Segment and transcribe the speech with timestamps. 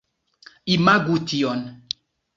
[0.75, 1.61] Imagu tion.